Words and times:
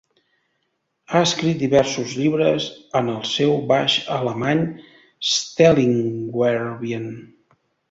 Ha 1.11 1.19
escrit 1.27 1.59
diversos 1.63 2.15
llibres 2.21 2.65
en 3.01 3.11
el 3.17 3.21
seu 3.33 3.53
baix 3.73 3.99
alemany 4.17 4.65
Stellingwervian. 5.35 7.09